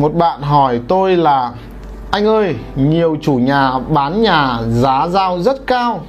một 0.00 0.14
bạn 0.14 0.42
hỏi 0.42 0.80
tôi 0.88 1.16
là 1.16 1.52
anh 2.10 2.26
ơi 2.26 2.54
nhiều 2.76 3.16
chủ 3.22 3.34
nhà 3.34 3.72
bán 3.88 4.22
nhà 4.22 4.58
giá 4.68 5.08
giao 5.08 5.38
rất 5.38 5.66
cao. 5.66 6.00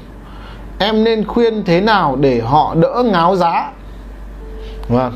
Em 0.79 1.03
nên 1.03 1.25
khuyên 1.25 1.63
thế 1.65 1.81
nào 1.81 2.15
để 2.15 2.41
họ 2.41 2.75
đỡ 2.75 3.03
ngáo 3.11 3.35
giá? 3.35 3.71
Vâng 4.87 5.11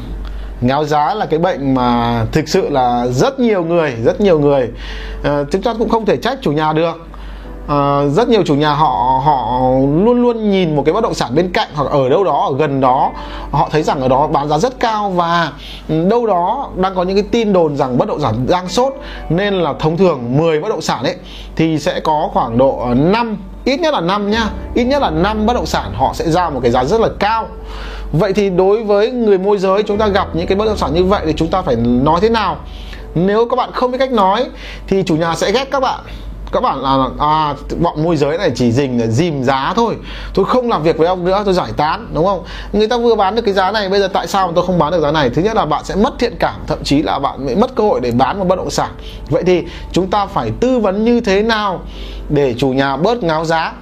ngáo 0.61 0.85
giá 0.85 1.13
là 1.13 1.25
cái 1.25 1.39
bệnh 1.39 1.73
mà 1.73 2.21
thực 2.31 2.49
sự 2.49 2.69
là 2.69 3.07
rất 3.07 3.39
nhiều 3.39 3.63
người 3.63 3.95
rất 4.05 4.21
nhiều 4.21 4.39
người 4.39 4.69
à, 5.23 5.43
chúng 5.51 5.61
ta 5.61 5.73
cũng 5.79 5.89
không 5.89 6.05
thể 6.05 6.17
trách 6.17 6.37
chủ 6.41 6.51
nhà 6.51 6.73
được 6.73 7.07
uh, 7.65 8.13
rất 8.13 8.29
nhiều 8.29 8.43
chủ 8.45 8.55
nhà 8.55 8.73
họ 8.73 9.21
họ 9.25 9.61
luôn 10.03 10.21
luôn 10.21 10.51
nhìn 10.51 10.75
một 10.75 10.83
cái 10.85 10.93
bất 10.93 11.03
động 11.03 11.13
sản 11.13 11.35
bên 11.35 11.51
cạnh 11.51 11.67
hoặc 11.75 11.91
ở 11.91 12.09
đâu 12.09 12.23
đó 12.23 12.47
ở 12.51 12.57
gần 12.57 12.81
đó. 12.81 13.11
Họ 13.51 13.69
thấy 13.71 13.83
rằng 13.83 14.01
ở 14.01 14.07
đó 14.07 14.27
bán 14.27 14.49
giá 14.49 14.57
rất 14.57 14.79
cao 14.79 15.09
và 15.09 15.51
đâu 15.87 16.27
đó 16.27 16.69
đang 16.75 16.95
có 16.95 17.03
những 17.03 17.15
cái 17.15 17.25
tin 17.31 17.53
đồn 17.53 17.77
rằng 17.77 17.97
bất 17.97 18.07
động 18.07 18.19
sản 18.21 18.45
đang 18.49 18.69
sốt. 18.69 18.93
Nên 19.29 19.53
là 19.53 19.73
thông 19.79 19.97
thường 19.97 20.37
10 20.37 20.59
bất 20.59 20.69
động 20.69 20.81
sản 20.81 21.03
ấy 21.03 21.15
thì 21.55 21.79
sẽ 21.79 21.99
có 21.99 22.29
khoảng 22.33 22.57
độ 22.57 22.77
ờ, 22.77 22.93
5 22.93 23.37
ít 23.65 23.79
nhất 23.79 23.93
là 23.93 24.01
5 24.01 24.31
nhá. 24.31 24.49
Ít 24.73 24.83
nhất 24.83 25.01
là 25.01 25.09
5 25.09 25.45
bất 25.45 25.53
động 25.53 25.65
sản 25.65 25.93
họ 25.93 26.11
sẽ 26.13 26.29
ra 26.29 26.49
một 26.49 26.59
cái 26.63 26.71
giá 26.71 26.83
rất 26.83 27.01
là 27.01 27.09
cao. 27.19 27.47
Vậy 28.11 28.33
thì 28.33 28.49
đối 28.49 28.83
với 28.83 29.11
người 29.11 29.37
môi 29.37 29.57
giới 29.57 29.83
chúng 29.83 29.97
ta 29.97 30.07
gặp 30.07 30.27
những 30.33 30.47
cái 30.47 30.55
bất 30.55 30.65
động 30.65 30.77
sản 30.77 30.93
như 30.93 31.03
vậy 31.03 31.21
thì 31.25 31.33
chúng 31.37 31.47
ta 31.47 31.61
phải 31.61 31.75
nói 31.75 32.19
thế 32.21 32.29
nào? 32.29 32.57
Nếu 33.15 33.47
các 33.49 33.55
bạn 33.55 33.71
không 33.71 33.91
biết 33.91 33.97
cách 33.97 34.11
nói 34.11 34.45
thì 34.87 35.03
chủ 35.03 35.15
nhà 35.15 35.35
sẽ 35.35 35.51
ghét 35.51 35.71
các 35.71 35.79
bạn 35.79 35.99
các 36.55 36.61
bạn 36.61 36.81
là 36.81 37.07
à 37.19 37.55
bọn 37.79 38.03
môi 38.03 38.17
giới 38.17 38.37
này 38.37 38.51
chỉ 38.55 38.71
dình 38.71 39.01
là 39.01 39.07
dìm 39.07 39.43
giá 39.43 39.73
thôi. 39.75 39.95
Tôi 40.33 40.45
không 40.45 40.69
làm 40.69 40.83
việc 40.83 40.97
với 40.97 41.07
ông 41.07 41.25
nữa 41.25 41.41
tôi 41.45 41.53
giải 41.53 41.71
tán 41.77 42.07
đúng 42.13 42.25
không? 42.25 42.43
Người 42.73 42.87
ta 42.87 42.97
vừa 42.97 43.15
bán 43.15 43.35
được 43.35 43.41
cái 43.45 43.53
giá 43.53 43.71
này 43.71 43.89
bây 43.89 43.99
giờ 43.99 44.07
tại 44.07 44.27
sao 44.27 44.47
mà 44.47 44.53
tôi 44.55 44.65
không 44.65 44.79
bán 44.79 44.91
được 44.91 45.01
giá 45.01 45.11
này? 45.11 45.29
Thứ 45.29 45.41
nhất 45.41 45.55
là 45.55 45.65
bạn 45.65 45.83
sẽ 45.85 45.95
mất 45.95 46.13
thiện 46.19 46.35
cảm 46.39 46.55
thậm 46.67 46.83
chí 46.83 47.01
là 47.01 47.19
bạn 47.19 47.45
sẽ 47.47 47.55
mất 47.55 47.75
cơ 47.75 47.83
hội 47.83 47.99
để 47.99 48.11
bán 48.11 48.39
một 48.39 48.45
bất 48.47 48.55
động 48.55 48.69
sản. 48.69 48.89
Vậy 49.29 49.43
thì 49.45 49.63
chúng 49.91 50.09
ta 50.09 50.25
phải 50.25 50.51
tư 50.59 50.79
vấn 50.79 51.03
như 51.03 51.21
thế 51.21 51.41
nào 51.41 51.81
để 52.29 52.55
chủ 52.57 52.69
nhà 52.69 52.97
bớt 52.97 53.23
ngáo 53.23 53.45
giá? 53.45 53.73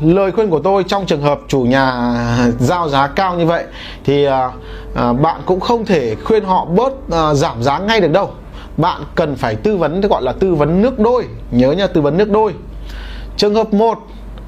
Lời 0.00 0.32
khuyên 0.32 0.50
của 0.50 0.60
tôi 0.64 0.84
trong 0.88 1.06
trường 1.06 1.22
hợp 1.22 1.38
chủ 1.48 1.60
nhà 1.60 2.12
giao 2.60 2.88
giá 2.88 3.06
cao 3.06 3.34
như 3.34 3.46
vậy 3.46 3.64
thì 4.04 4.24
à, 4.24 4.50
à, 4.94 5.12
bạn 5.12 5.40
cũng 5.46 5.60
không 5.60 5.84
thể 5.84 6.14
khuyên 6.24 6.44
họ 6.44 6.64
bớt 6.64 6.92
à, 7.12 7.34
giảm 7.34 7.62
giá 7.62 7.78
ngay 7.78 8.00
được 8.00 8.10
đâu 8.12 8.30
bạn 8.76 9.02
cần 9.14 9.36
phải 9.36 9.54
tư 9.54 9.76
vấn 9.76 10.00
gọi 10.00 10.22
là 10.22 10.32
tư 10.32 10.54
vấn 10.54 10.82
nước 10.82 10.98
đôi. 10.98 11.24
Nhớ 11.50 11.72
nha 11.72 11.86
tư 11.86 12.00
vấn 12.00 12.16
nước 12.16 12.30
đôi. 12.30 12.52
Trường 13.36 13.54
hợp 13.54 13.74
1 13.74 13.98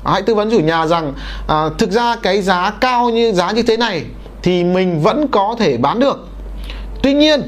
hãy 0.04 0.22
tư 0.22 0.34
vấn 0.34 0.50
chủ 0.50 0.60
nhà 0.60 0.86
rằng 0.86 1.12
à, 1.48 1.68
thực 1.78 1.90
ra 1.90 2.16
cái 2.16 2.42
giá 2.42 2.70
cao 2.70 3.10
như 3.10 3.32
giá 3.32 3.50
như 3.50 3.62
thế 3.62 3.76
này 3.76 4.04
thì 4.42 4.64
mình 4.64 5.02
vẫn 5.02 5.28
có 5.28 5.56
thể 5.58 5.76
bán 5.76 6.00
được. 6.00 6.28
Tuy 7.02 7.14
nhiên 7.14 7.42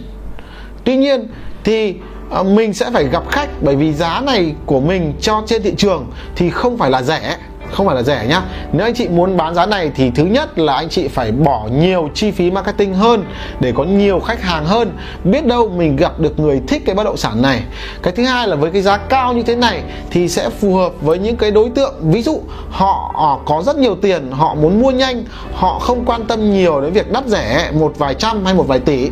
tuy 0.85 0.97
nhiên 0.97 1.27
thì 1.65 1.95
à, 2.31 2.43
mình 2.43 2.75
sẽ 2.75 2.91
phải 2.91 3.05
gặp 3.05 3.31
khách 3.31 3.49
bởi 3.63 3.77
vì 3.77 3.93
giá 3.93 4.21
này 4.21 4.55
của 4.67 4.81
mình 4.81 5.13
cho 5.21 5.43
trên 5.47 5.63
thị 5.63 5.75
trường 5.77 6.11
thì 6.37 6.51
không 6.51 6.79
phải 6.79 6.91
là 6.91 7.03
rẻ 7.03 7.37
không 7.73 7.87
phải 7.87 7.97
là 7.97 8.03
rẻ 8.03 8.27
nhá. 8.29 8.43
Nếu 8.73 8.87
anh 8.87 8.95
chị 8.95 9.09
muốn 9.09 9.37
bán 9.37 9.55
giá 9.55 9.67
này 9.67 9.91
thì 9.95 10.11
thứ 10.11 10.25
nhất 10.25 10.59
là 10.59 10.75
anh 10.75 10.89
chị 10.89 11.09
phải 11.09 11.33
bỏ 11.33 11.69
nhiều 11.73 12.09
chi 12.15 12.31
phí 12.31 12.51
marketing 12.51 12.95
hơn 12.95 13.25
để 13.61 13.73
có 13.77 13.85
nhiều 13.85 14.21
khách 14.21 14.43
hàng 14.43 14.65
hơn. 14.65 14.93
Biết 15.25 15.47
đâu 15.47 15.69
mình 15.69 15.97
gặp 15.97 16.21
được 16.21 16.41
người 16.41 16.61
thích 16.69 16.83
cái 16.87 16.95
bất 16.95 17.05
động 17.05 17.17
sản 17.17 17.43
này. 17.43 17.63
Cái 18.03 18.13
thứ 18.17 18.25
hai 18.25 18.49
là 18.49 18.57
với 18.57 18.71
cái 18.71 18.83
giá 18.83 18.97
cao 18.97 19.33
như 19.33 19.43
thế 19.43 19.57
này 19.57 19.83
thì 20.11 20.29
sẽ 20.29 20.51
phù 20.51 20.77
hợp 20.77 20.93
với 21.01 21.19
những 21.19 21.37
cái 21.37 21.51
đối 21.51 21.71
tượng. 21.71 21.95
Ví 22.01 22.23
dụ 22.23 22.41
họ, 22.71 23.13
họ 23.15 23.41
có 23.47 23.63
rất 23.67 23.77
nhiều 23.77 23.97
tiền 24.03 24.31
họ 24.31 24.55
muốn 24.55 24.83
mua 24.83 24.91
nhanh 24.91 25.25
họ 25.55 25.79
không 25.79 26.05
quan 26.05 26.27
tâm 26.27 26.53
nhiều 26.53 26.81
đến 26.81 26.93
việc 26.93 27.13
đắt 27.13 27.27
rẻ 27.27 27.71
một 27.75 27.93
vài 27.99 28.15
trăm 28.15 28.45
hay 28.45 28.55
một 28.55 28.65
vài 28.69 28.79
tỷ 28.79 29.11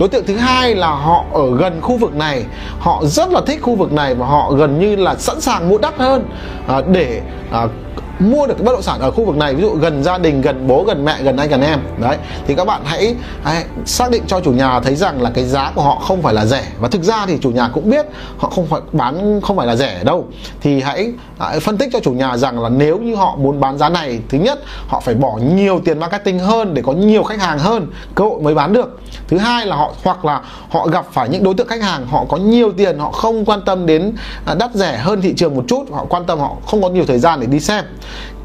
đối 0.00 0.08
tượng 0.08 0.24
thứ 0.26 0.36
hai 0.36 0.74
là 0.74 0.90
họ 0.90 1.24
ở 1.32 1.56
gần 1.56 1.80
khu 1.80 1.96
vực 1.96 2.14
này. 2.14 2.44
Họ 2.78 3.02
rất 3.04 3.30
là 3.30 3.40
thích 3.46 3.58
khu 3.62 3.74
vực 3.74 3.92
này 3.92 4.14
và 4.14 4.26
họ 4.26 4.52
gần 4.52 4.80
như 4.80 4.96
là 4.96 5.14
sẵn 5.14 5.40
sàng 5.40 5.68
mua 5.68 5.78
đắt 5.78 5.98
hơn 5.98 6.24
à, 6.68 6.82
để 6.92 7.22
à, 7.52 7.66
mua 8.20 8.46
được 8.46 8.54
cái 8.54 8.64
bất 8.64 8.72
động 8.72 8.82
sản 8.82 9.00
ở 9.00 9.10
khu 9.10 9.24
vực 9.24 9.36
này 9.36 9.54
ví 9.54 9.62
dụ 9.62 9.70
gần 9.70 10.04
gia 10.04 10.18
đình 10.18 10.40
gần 10.40 10.66
bố 10.66 10.84
gần 10.84 11.04
mẹ 11.04 11.22
gần 11.22 11.36
anh 11.36 11.48
gần 11.48 11.60
em. 11.60 11.80
Đấy 12.00 12.16
thì 12.46 12.54
các 12.54 12.64
bạn 12.64 12.80
hãy, 12.84 13.14
hãy 13.42 13.64
xác 13.86 14.10
định 14.10 14.22
cho 14.26 14.40
chủ 14.40 14.52
nhà 14.52 14.80
thấy 14.80 14.96
rằng 14.96 15.22
là 15.22 15.30
cái 15.34 15.44
giá 15.44 15.72
của 15.74 15.82
họ 15.82 15.94
không 15.94 16.22
phải 16.22 16.34
là 16.34 16.46
rẻ. 16.46 16.64
Và 16.80 16.88
thực 16.88 17.02
ra 17.02 17.26
thì 17.26 17.38
chủ 17.40 17.50
nhà 17.50 17.70
cũng 17.74 17.90
biết 17.90 18.06
họ 18.38 18.50
không 18.50 18.66
phải 18.66 18.80
bán 18.92 19.40
không 19.40 19.56
phải 19.56 19.66
là 19.66 19.76
rẻ 19.76 20.04
đâu. 20.04 20.26
Thì 20.60 20.80
hãy, 20.80 21.12
hãy 21.38 21.60
phân 21.60 21.76
tích 21.76 21.88
cho 21.92 22.00
chủ 22.00 22.12
nhà 22.12 22.36
rằng 22.36 22.62
là 22.62 22.68
nếu 22.68 22.98
như 22.98 23.14
họ 23.14 23.36
muốn 23.36 23.60
bán 23.60 23.78
giá 23.78 23.88
này 23.88 24.20
thứ 24.28 24.38
nhất 24.38 24.60
họ 24.88 25.00
phải 25.00 25.14
bỏ 25.14 25.38
nhiều 25.56 25.80
tiền 25.84 25.98
marketing 25.98 26.38
hơn 26.38 26.74
để 26.74 26.82
có 26.82 26.92
nhiều 26.92 27.22
khách 27.22 27.40
hàng 27.40 27.58
hơn 27.58 27.86
cơ 28.14 28.24
hội 28.24 28.42
mới 28.42 28.54
bán 28.54 28.72
được. 28.72 29.00
Thứ 29.28 29.38
hai 29.38 29.66
là 29.66 29.76
họ 29.76 29.92
hoặc 30.04 30.24
là 30.24 30.40
họ 30.70 30.86
gặp 30.86 31.06
phải 31.12 31.28
những 31.28 31.44
đối 31.44 31.54
tượng 31.54 31.68
khách 31.68 31.82
hàng 31.82 32.06
họ 32.06 32.24
có 32.28 32.36
nhiều 32.36 32.72
tiền 32.72 32.98
họ 32.98 33.10
không 33.10 33.44
quan 33.44 33.60
tâm 33.66 33.86
đến 33.86 34.12
à, 34.44 34.54
đắt 34.54 34.74
rẻ 34.74 34.96
hơn 34.96 35.20
thị 35.20 35.34
trường 35.36 35.56
một 35.56 35.64
chút 35.68 35.84
họ 35.92 36.04
quan 36.08 36.24
tâm 36.24 36.38
họ 36.38 36.56
không 36.66 36.82
có 36.82 36.88
nhiều 36.88 37.04
thời 37.06 37.18
gian 37.18 37.40
để 37.40 37.46
đi 37.46 37.60
xem 37.60 37.84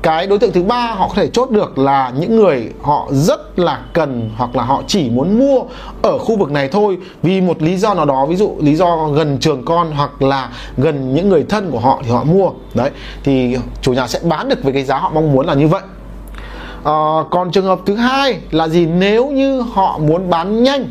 cái 0.02 0.28
đối 0.28 0.40
tượng 0.40 0.52
thứ 0.52 0.64
ba 0.64 0.92
họ 0.92 1.08
có 1.08 1.14
thể 1.14 1.28
chốt 1.28 1.52
được 1.52 1.78
là 1.78 2.12
những 2.20 2.36
người 2.36 2.70
họ 2.82 3.08
rất 3.12 3.60
là 3.60 3.80
cần 3.94 4.30
hoặc 4.38 4.56
là 4.56 4.64
họ 4.64 4.84
chỉ 4.88 5.10
muốn 5.10 5.40
mua 5.40 5.64
ở 6.02 6.18
khu 6.18 6.38
vực 6.38 6.52
này 6.52 6.70
thôi. 6.70 6.98
Vì 7.24 7.42
một 7.42 7.62
lý 7.62 7.78
do 7.78 7.94
nào 7.94 8.06
đó 8.06 8.26
ví 8.26 8.36
dụ 8.36 8.56
lý 8.60 8.76
do 8.76 9.08
gần 9.08 9.38
trường 9.42 9.66
con 9.66 9.92
hoặc 9.92 10.22
là 10.22 10.50
gần 10.78 11.14
những 11.14 11.30
người 11.30 11.46
thân 11.50 11.72
của 11.72 11.80
họ 11.80 12.02
thì 12.04 12.12
họ 12.12 12.24
mua. 12.24 12.50
Đấy 12.74 12.90
thì 13.24 13.58
chủ 13.82 13.94
nhà 13.94 14.08
sẽ 14.08 14.20
bán 14.24 14.50
được 14.50 14.64
với 14.64 14.74
cái 14.74 14.84
giá 14.84 14.98
họ 14.98 15.12
mong 15.14 15.34
muốn 15.34 15.46
là 15.46 15.54
như 15.54 15.68
vậy. 15.68 15.82
À, 16.84 17.24
còn 17.32 17.52
trường 17.52 17.66
hợp 17.66 17.80
thứ 17.86 17.96
hai 17.96 18.40
là 18.52 18.68
gì? 18.68 18.86
Nếu 18.86 19.28
như 19.28 19.62
họ 19.62 19.98
muốn 19.98 20.30
bán 20.30 20.64
nhanh 20.64 20.90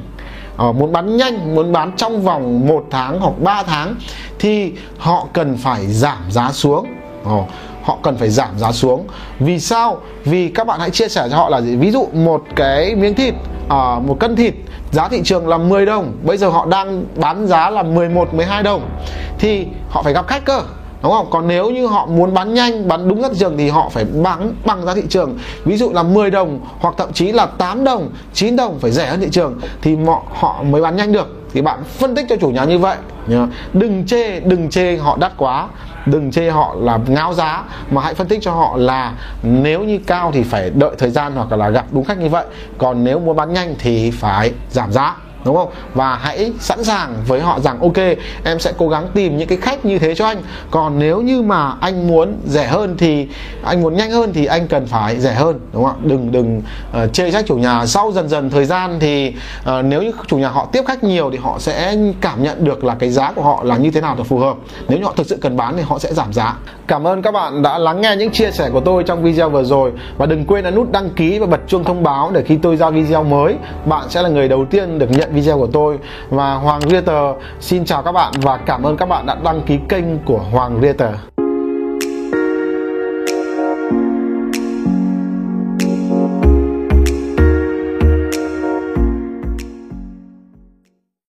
à, 0.56 0.72
muốn 0.72 0.92
bán 0.92 1.16
nhanh 1.16 1.54
muốn 1.54 1.72
bán 1.72 1.92
trong 1.96 2.22
vòng 2.22 2.66
một 2.66 2.84
tháng 2.90 3.20
hoặc 3.20 3.32
3 3.38 3.62
tháng 3.62 3.94
thì 4.38 4.72
họ 4.98 5.26
cần 5.32 5.56
phải 5.56 5.86
giảm 5.86 6.18
giá 6.30 6.52
xuống. 6.52 6.86
À, 7.24 7.38
họ 7.84 7.98
cần 8.02 8.16
phải 8.16 8.28
giảm 8.28 8.58
giá 8.58 8.72
xuống. 8.72 9.06
Vì 9.38 9.60
sao? 9.60 10.00
Vì 10.24 10.48
các 10.48 10.66
bạn 10.66 10.80
hãy 10.80 10.90
chia 10.90 11.08
sẻ 11.08 11.28
cho 11.30 11.36
họ 11.36 11.48
là 11.48 11.60
gì? 11.60 11.76
Ví 11.76 11.90
dụ 11.90 12.08
một 12.12 12.42
cái 12.56 12.94
miếng 12.94 13.14
thịt 13.14 13.34
à, 13.68 13.98
một 14.06 14.16
cân 14.20 14.36
thịt 14.36 14.54
giá 14.92 15.08
thị 15.08 15.20
trường 15.24 15.48
là 15.48 15.58
10 15.58 15.86
đồng. 15.86 16.12
Bây 16.22 16.36
giờ 16.36 16.48
họ 16.48 16.66
đang 16.66 17.04
bán 17.16 17.46
giá 17.46 17.70
là 17.70 17.82
11 17.82 18.34
12 18.34 18.62
đồng. 18.62 18.90
Thì 19.38 19.66
họ 19.90 20.02
phải 20.02 20.12
gặp 20.12 20.26
khách 20.26 20.44
cơ 20.44 20.62
đúng 21.04 21.12
không? 21.12 21.26
Còn 21.30 21.48
nếu 21.48 21.70
như 21.70 21.86
họ 21.86 22.06
muốn 22.06 22.34
bán 22.34 22.54
nhanh 22.54 22.88
bán 22.88 23.08
đúng 23.08 23.22
giá 23.22 23.28
thị 23.28 23.34
trường 23.38 23.58
thì 23.58 23.68
họ 23.68 23.88
phải 23.88 24.04
bán 24.04 24.54
bằng 24.64 24.86
giá 24.86 24.94
thị 24.94 25.02
trường. 25.08 25.38
Ví 25.64 25.76
dụ 25.76 25.90
là 25.92 26.02
10 26.02 26.30
đồng 26.30 26.60
hoặc 26.78 26.94
thậm 26.98 27.12
chí 27.12 27.32
là 27.32 27.46
8 27.46 27.84
đồng 27.84 28.10
9 28.34 28.56
đồng 28.56 28.78
phải 28.78 28.90
rẻ 28.90 29.06
hơn 29.06 29.20
thị 29.20 29.28
trường 29.32 29.60
thì 29.82 29.96
họ, 29.96 30.22
họ 30.32 30.62
mới 30.62 30.82
bán 30.82 30.96
nhanh 30.96 31.12
được 31.12 31.43
thì 31.54 31.62
bạn 31.62 31.84
phân 31.84 32.14
tích 32.14 32.26
cho 32.28 32.36
chủ 32.36 32.48
nhà 32.48 32.64
như 32.64 32.78
vậy 32.78 32.96
nhớ. 33.26 33.46
đừng 33.72 34.06
chê 34.06 34.40
đừng 34.40 34.70
chê 34.70 34.96
họ 34.96 35.16
đắt 35.20 35.32
quá. 35.36 35.68
Đừng 36.06 36.30
chê 36.30 36.50
họ 36.50 36.74
là 36.78 36.98
ngáo 37.06 37.34
giá, 37.34 37.62
mà 37.90 38.02
hãy 38.02 38.14
phân 38.14 38.26
tích 38.26 38.38
cho 38.42 38.52
họ 38.52 38.76
là 38.76 39.12
nếu 39.42 39.84
như 39.84 39.98
cao 40.06 40.30
thì 40.34 40.42
phải 40.42 40.70
đợi 40.70 40.90
thời 40.98 41.10
gian 41.10 41.32
hoặc 41.34 41.52
là 41.52 41.68
gặp 41.70 41.86
đúng 41.90 42.04
khách 42.04 42.18
như 42.18 42.28
vậy. 42.28 42.44
Còn 42.78 43.04
nếu 43.04 43.18
muốn 43.18 43.36
bán 43.36 43.52
nhanh 43.52 43.74
thì 43.78 44.10
phải 44.10 44.52
giảm 44.70 44.92
giá 44.92 45.16
đúng 45.44 45.56
không? 45.56 45.68
Và 45.94 46.16
hãy 46.16 46.52
sẵn 46.60 46.84
sàng 46.84 47.14
với 47.26 47.40
họ 47.40 47.60
rằng 47.60 47.80
ok 47.80 47.98
em 48.44 48.58
sẽ 48.58 48.72
cố 48.78 48.88
gắng 48.88 49.08
tìm 49.14 49.36
những 49.36 49.48
cái 49.48 49.58
khách 49.58 49.84
như 49.84 49.98
thế 49.98 50.14
cho 50.14 50.26
anh. 50.26 50.42
Còn 50.70 50.98
nếu 50.98 51.20
như 51.20 51.42
mà 51.42 51.74
anh 51.80 52.08
muốn 52.08 52.36
rẻ 52.46 52.66
hơn 52.66 52.94
thì 52.98 53.28
anh 53.64 53.82
muốn 53.82 53.96
nhanh 53.96 54.10
hơn 54.10 54.32
thì 54.32 54.46
anh 54.46 54.68
cần 54.68 54.86
phải 54.86 55.20
rẻ 55.20 55.32
hơn 55.32 55.60
đúng 55.72 55.84
không 55.84 55.92
ạ? 55.92 56.02
Đừng 56.02 56.32
đừng 56.32 56.62
uh, 57.04 57.12
chê 57.12 57.30
trách 57.30 57.46
chủ 57.46 57.56
nhà. 57.56 57.86
Sau 57.86 58.12
dần 58.12 58.28
dần 58.28 58.50
thời 58.50 58.64
gian 58.64 59.00
thì 59.00 59.34
uh, 59.60 59.84
nếu 59.84 60.02
như 60.02 60.12
chủ 60.26 60.36
nhà 60.38 60.48
họ 60.48 60.68
tiếp 60.72 60.82
khách 60.86 61.04
nhiều 61.04 61.30
thì 61.30 61.38
họ 61.38 61.58
sẽ 61.58 61.96
cảm 62.20 62.42
nhận 62.42 62.64
được 62.64 62.84
là 62.84 62.94
cái 62.94 63.10
giá 63.10 63.32
của 63.32 63.42
họ 63.42 63.62
là 63.64 63.76
như 63.76 63.90
thế 63.90 64.00
nào 64.00 64.14
để 64.18 64.24
phù 64.24 64.38
hợp. 64.38 64.56
Nếu 64.88 64.98
như 64.98 65.04
họ 65.04 65.12
thực 65.16 65.26
sự 65.26 65.38
cần 65.40 65.56
bán 65.56 65.76
thì 65.76 65.82
họ 65.82 65.98
sẽ 65.98 66.14
giảm 66.14 66.32
giá. 66.32 66.56
Cảm 66.86 67.06
ơn 67.06 67.22
các 67.22 67.30
bạn 67.30 67.62
đã 67.62 67.78
lắng 67.78 68.00
nghe 68.00 68.16
những 68.16 68.30
chia 68.30 68.50
sẻ 68.50 68.70
của 68.72 68.80
tôi 68.80 69.02
trong 69.04 69.22
video 69.22 69.50
vừa 69.50 69.64
rồi. 69.64 69.92
Và 70.18 70.26
đừng 70.26 70.44
quên 70.44 70.64
ấn 70.64 70.74
nút 70.74 70.92
đăng 70.92 71.10
ký 71.10 71.38
và 71.38 71.46
bật 71.46 71.60
chuông 71.66 71.84
thông 71.84 72.02
báo 72.02 72.30
để 72.34 72.42
khi 72.42 72.56
tôi 72.56 72.76
ra 72.76 72.90
video 72.90 73.24
mới 73.24 73.54
bạn 73.86 74.10
sẽ 74.10 74.22
là 74.22 74.28
người 74.28 74.48
đầu 74.48 74.64
tiên 74.64 74.98
được 74.98 75.10
nhận 75.10 75.33
video 75.34 75.58
của 75.58 75.68
tôi. 75.72 75.98
Và 76.30 76.54
Hoàng 76.54 76.80
Realtor 76.80 77.36
xin 77.60 77.84
chào 77.84 78.02
các 78.02 78.12
bạn 78.12 78.32
và 78.42 78.56
cảm 78.56 78.82
ơn 78.82 78.96
các 78.96 79.06
bạn 79.06 79.26
đã 79.26 79.36
đăng 79.44 79.62
ký 79.62 79.78
kênh 79.88 80.18
của 80.18 80.38
Hoàng 80.38 80.80
Realtor 80.82 81.33